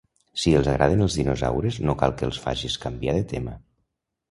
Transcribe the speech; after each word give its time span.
Si 0.43 0.53
els 0.59 0.69
agraden 0.71 1.03
els 1.07 1.17
dinosaures 1.19 1.77
no 1.89 1.97
cal 2.01 2.17
que 2.23 2.27
els 2.31 2.41
facis 2.47 2.81
canviar 2.89 3.17
de 3.21 3.31
tema. 3.37 3.57